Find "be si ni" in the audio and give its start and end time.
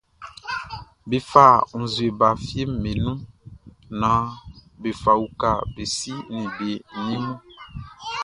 5.73-6.41